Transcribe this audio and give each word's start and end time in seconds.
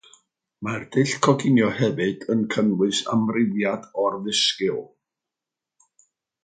Mae'r 0.67 0.85
dull 0.95 1.11
coginio 1.27 1.67
hefyd 1.81 2.25
yn 2.35 2.41
cynnwys 2.55 3.03
amrywiad 3.17 3.87
o'r 4.05 4.21
ddysgl. 4.25 4.85